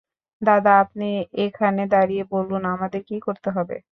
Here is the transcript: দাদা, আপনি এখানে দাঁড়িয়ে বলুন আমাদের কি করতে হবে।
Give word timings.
দাদা, 0.41 0.71
আপনি 0.79 1.05
এখানে 1.39 1.81
দাঁড়িয়ে 1.87 2.23
বলুন 2.31 2.61
আমাদের 2.67 3.01
কি 3.09 3.15
করতে 3.27 3.49
হবে। 3.57 3.75